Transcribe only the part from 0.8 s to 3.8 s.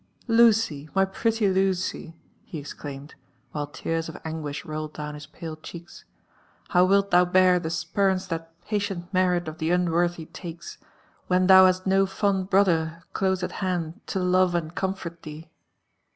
my pretty Lucy 1" he exclaimed, while